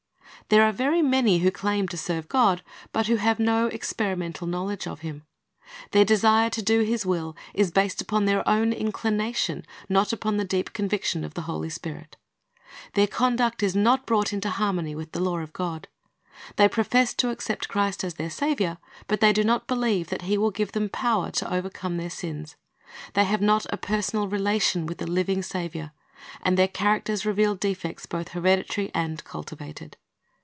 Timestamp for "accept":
17.29-17.69